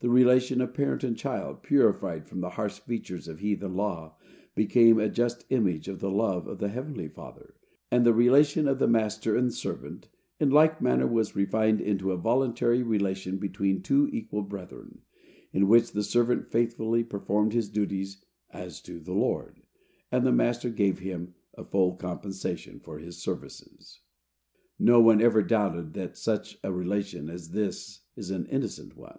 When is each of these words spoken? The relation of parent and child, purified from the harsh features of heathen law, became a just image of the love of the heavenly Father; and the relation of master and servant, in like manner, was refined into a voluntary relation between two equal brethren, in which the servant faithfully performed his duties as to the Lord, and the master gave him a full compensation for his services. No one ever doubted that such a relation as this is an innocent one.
The 0.00 0.08
relation 0.08 0.62
of 0.62 0.72
parent 0.72 1.04
and 1.04 1.14
child, 1.14 1.62
purified 1.62 2.26
from 2.26 2.40
the 2.40 2.48
harsh 2.48 2.78
features 2.78 3.28
of 3.28 3.40
heathen 3.40 3.74
law, 3.74 4.16
became 4.54 4.98
a 4.98 5.10
just 5.10 5.44
image 5.50 5.88
of 5.88 6.00
the 6.00 6.10
love 6.10 6.46
of 6.46 6.58
the 6.58 6.70
heavenly 6.70 7.06
Father; 7.08 7.56
and 7.90 8.02
the 8.06 8.14
relation 8.14 8.66
of 8.66 8.80
master 8.88 9.36
and 9.36 9.52
servant, 9.52 10.08
in 10.40 10.48
like 10.48 10.80
manner, 10.80 11.06
was 11.06 11.36
refined 11.36 11.82
into 11.82 12.12
a 12.12 12.16
voluntary 12.16 12.82
relation 12.82 13.36
between 13.36 13.82
two 13.82 14.08
equal 14.10 14.40
brethren, 14.40 15.02
in 15.52 15.68
which 15.68 15.92
the 15.92 16.02
servant 16.02 16.46
faithfully 16.50 17.04
performed 17.04 17.52
his 17.52 17.68
duties 17.68 18.24
as 18.48 18.80
to 18.80 18.98
the 19.00 19.12
Lord, 19.12 19.60
and 20.10 20.24
the 20.24 20.32
master 20.32 20.70
gave 20.70 21.00
him 21.00 21.34
a 21.58 21.62
full 21.62 21.94
compensation 21.96 22.80
for 22.80 22.98
his 23.00 23.18
services. 23.18 24.00
No 24.78 25.02
one 25.02 25.20
ever 25.20 25.42
doubted 25.42 25.92
that 25.92 26.16
such 26.16 26.58
a 26.64 26.72
relation 26.72 27.28
as 27.28 27.50
this 27.50 28.00
is 28.16 28.30
an 28.30 28.46
innocent 28.46 28.96
one. 28.96 29.18